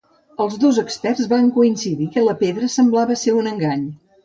Els 0.45 0.53
dos 0.63 0.79
experts 0.83 1.27
van 1.35 1.51
coincidir 1.59 2.09
que 2.17 2.25
la 2.25 2.35
pedra 2.41 2.73
semblava 2.79 3.21
ser 3.27 3.39
un 3.45 3.55
engany. 3.55 3.89